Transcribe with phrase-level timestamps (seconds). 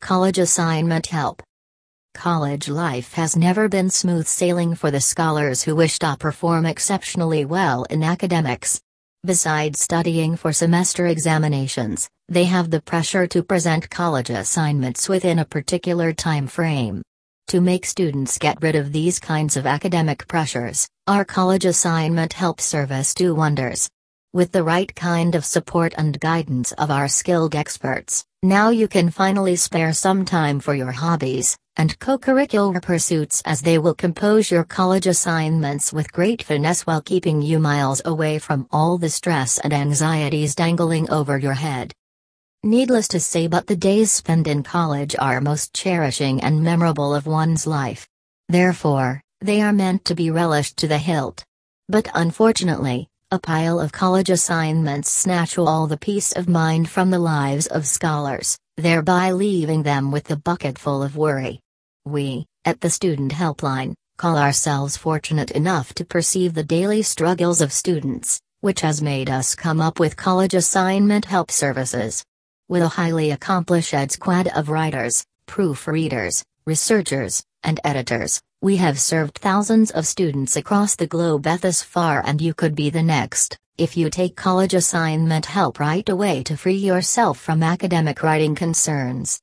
[0.00, 1.42] College Assignment Help
[2.14, 7.44] College life has never been smooth sailing for the scholars who wish to perform exceptionally
[7.44, 8.80] well in academics.
[9.24, 15.44] Besides studying for semester examinations, they have the pressure to present college assignments within a
[15.44, 17.02] particular time frame.
[17.48, 22.60] To make students get rid of these kinds of academic pressures, our college assignment help
[22.60, 23.88] service do wonders.
[24.32, 29.10] With the right kind of support and guidance of our skilled experts, now you can
[29.10, 34.62] finally spare some time for your hobbies and co-curricular pursuits as they will compose your
[34.62, 39.72] college assignments with great finesse while keeping you miles away from all the stress and
[39.72, 41.92] anxieties dangling over your head.
[42.62, 47.26] Needless to say, but the days spent in college are most cherishing and memorable of
[47.26, 48.06] one's life.
[48.48, 51.44] Therefore, they are meant to be relished to the hilt.
[51.88, 57.18] But unfortunately, a pile of college assignments snatch all the peace of mind from the
[57.18, 61.60] lives of scholars, thereby leaving them with a bucket full of worry.
[62.04, 67.72] We, at the Student Helpline, call ourselves fortunate enough to perceive the daily struggles of
[67.72, 72.24] students, which has made us come up with college assignment help services.
[72.68, 79.38] With a highly accomplished ed squad of writers, proofreaders, researchers, and editors, we have served
[79.38, 83.96] thousands of students across the globe thus far and you could be the next, if
[83.96, 89.38] you take college assignment help right away to free yourself from academic writing concerns.